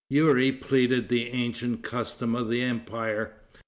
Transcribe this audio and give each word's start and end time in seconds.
Youri 0.09 0.51
pleaded 0.51 1.09
the 1.09 1.29
ancient 1.29 1.83
custom 1.83 2.33
of 2.33 2.49
the 2.49 2.63
empire. 2.63 3.35